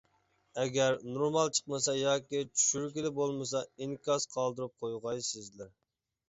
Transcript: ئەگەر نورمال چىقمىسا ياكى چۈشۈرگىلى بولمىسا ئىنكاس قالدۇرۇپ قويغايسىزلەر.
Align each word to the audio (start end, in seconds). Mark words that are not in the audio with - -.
ئەگەر 0.61 0.95
نورمال 1.17 1.51
چىقمىسا 1.57 1.93
ياكى 1.97 2.41
چۈشۈرگىلى 2.55 3.11
بولمىسا 3.19 3.63
ئىنكاس 3.75 4.27
قالدۇرۇپ 4.37 4.75
قويغايسىزلەر. 4.87 5.71